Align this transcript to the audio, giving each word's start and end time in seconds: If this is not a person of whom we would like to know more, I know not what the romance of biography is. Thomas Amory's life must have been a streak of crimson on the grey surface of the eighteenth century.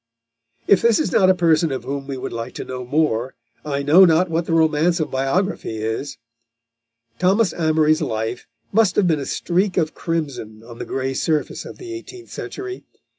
If 0.65 0.81
this 0.81 0.97
is 0.99 1.11
not 1.11 1.29
a 1.29 1.35
person 1.35 1.71
of 1.71 1.83
whom 1.83 2.07
we 2.07 2.17
would 2.17 2.33
like 2.33 2.55
to 2.55 2.63
know 2.65 2.83
more, 2.83 3.35
I 3.63 3.83
know 3.83 4.03
not 4.03 4.31
what 4.31 4.47
the 4.47 4.51
romance 4.53 4.99
of 4.99 5.11
biography 5.11 5.77
is. 5.77 6.17
Thomas 7.19 7.53
Amory's 7.53 8.01
life 8.01 8.47
must 8.71 8.95
have 8.95 9.05
been 9.07 9.19
a 9.19 9.27
streak 9.27 9.77
of 9.77 9.93
crimson 9.93 10.63
on 10.63 10.79
the 10.79 10.85
grey 10.85 11.13
surface 11.13 11.65
of 11.65 11.77
the 11.77 11.93
eighteenth 11.93 12.31
century. 12.31 12.83